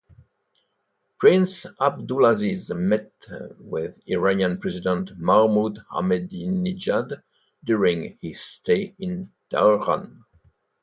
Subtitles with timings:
[1.19, 3.13] Prince Abdulaziz met
[3.59, 7.21] with Iranian President Mahmud Ahmedinejad
[7.63, 10.23] during his stay in Tahran.